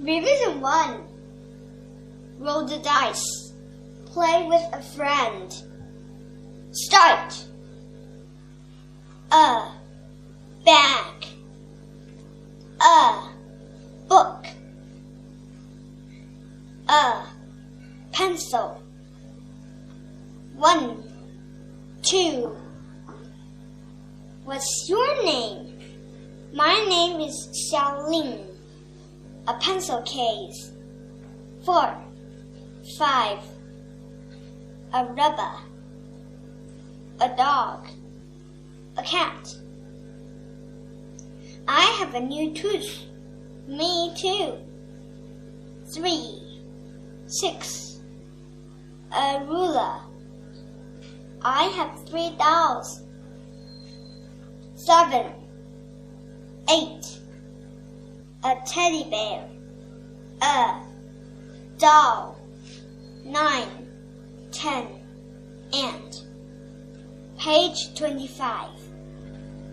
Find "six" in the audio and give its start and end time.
47.26-48.00